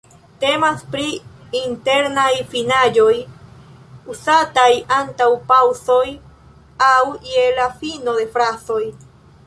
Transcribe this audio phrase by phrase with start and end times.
[0.43, 1.03] Temas pri
[1.59, 3.13] „internaj finaĵoj“,
[4.15, 6.03] uzataj antaŭ paŭzoj
[6.91, 6.99] aŭ
[7.35, 8.85] je la fino de frazoj.